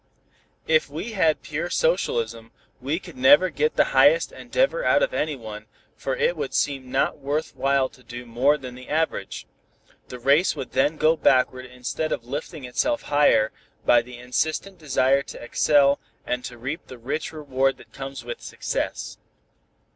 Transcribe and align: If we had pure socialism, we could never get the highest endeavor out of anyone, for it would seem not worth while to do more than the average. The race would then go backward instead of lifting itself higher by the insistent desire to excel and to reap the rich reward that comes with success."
If 0.65 0.89
we 0.89 1.11
had 1.11 1.43
pure 1.43 1.69
socialism, 1.69 2.49
we 2.81 2.99
could 2.99 3.15
never 3.15 3.51
get 3.51 3.75
the 3.75 3.83
highest 3.93 4.31
endeavor 4.31 4.83
out 4.83 5.03
of 5.03 5.13
anyone, 5.13 5.67
for 5.95 6.15
it 6.15 6.35
would 6.35 6.55
seem 6.55 6.89
not 6.91 7.19
worth 7.19 7.55
while 7.55 7.87
to 7.89 8.01
do 8.01 8.25
more 8.25 8.57
than 8.57 8.73
the 8.73 8.89
average. 8.89 9.45
The 10.07 10.17
race 10.17 10.55
would 10.55 10.71
then 10.71 10.97
go 10.97 11.15
backward 11.15 11.67
instead 11.67 12.11
of 12.11 12.25
lifting 12.25 12.65
itself 12.65 13.03
higher 13.13 13.51
by 13.85 14.01
the 14.01 14.17
insistent 14.17 14.79
desire 14.79 15.21
to 15.21 15.43
excel 15.43 15.99
and 16.25 16.43
to 16.45 16.57
reap 16.57 16.87
the 16.87 16.97
rich 16.97 17.31
reward 17.31 17.77
that 17.77 17.93
comes 17.93 18.25
with 18.25 18.41
success." 18.41 19.19